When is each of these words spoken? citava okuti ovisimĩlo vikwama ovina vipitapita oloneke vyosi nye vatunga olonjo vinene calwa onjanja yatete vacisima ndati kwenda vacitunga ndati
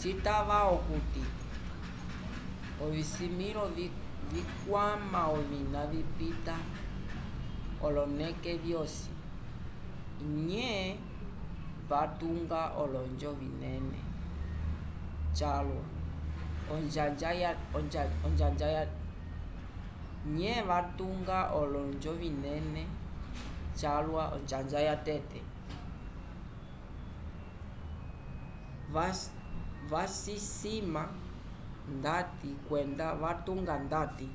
citava 0.00 0.58
okuti 0.74 1.24
ovisimĩlo 2.84 3.64
vikwama 4.32 5.20
ovina 5.36 5.80
vipitapita 5.92 6.56
oloneke 7.86 8.52
vyosi 8.64 9.10
nye 10.48 10.72
vatunga 11.90 12.62
olonjo 12.82 13.30
vinene 13.40 14.00
calwa 23.78 24.24
onjanja 24.26 24.80
yatete 24.86 25.40
vacisima 29.92 31.02
ndati 31.96 32.50
kwenda 32.68 33.06
vacitunga 33.22 33.74
ndati 33.86 34.28